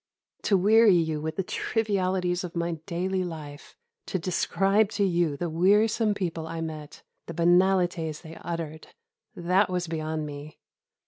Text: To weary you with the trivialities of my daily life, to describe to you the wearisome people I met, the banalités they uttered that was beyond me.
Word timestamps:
To 0.41 0.57
weary 0.57 0.95
you 0.95 1.21
with 1.21 1.35
the 1.35 1.43
trivialities 1.43 2.43
of 2.43 2.55
my 2.55 2.71
daily 2.87 3.23
life, 3.23 3.75
to 4.07 4.17
describe 4.17 4.89
to 4.93 5.03
you 5.03 5.37
the 5.37 5.47
wearisome 5.47 6.15
people 6.15 6.47
I 6.47 6.59
met, 6.59 7.03
the 7.27 7.35
banalités 7.35 8.23
they 8.23 8.33
uttered 8.37 8.87
that 9.35 9.69
was 9.69 9.85
beyond 9.87 10.25
me. 10.25 10.57